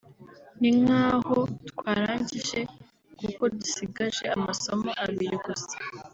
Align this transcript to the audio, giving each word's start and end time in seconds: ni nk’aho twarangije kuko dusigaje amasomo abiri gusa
ni 0.59 0.69
nk’aho 0.79 1.37
twarangije 1.69 2.59
kuko 3.17 3.41
dusigaje 3.57 4.23
amasomo 4.37 4.89
abiri 5.03 5.37
gusa 5.45 5.77